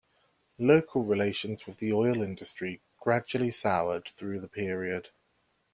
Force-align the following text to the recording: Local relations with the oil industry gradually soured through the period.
Local 0.57 1.03
relations 1.03 1.67
with 1.67 1.77
the 1.77 1.93
oil 1.93 2.23
industry 2.23 2.81
gradually 2.99 3.51
soured 3.51 4.09
through 4.09 4.39
the 4.39 4.47
period. 4.47 5.09